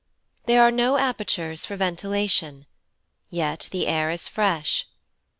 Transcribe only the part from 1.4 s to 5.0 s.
for ventilation, yet the air is fresh.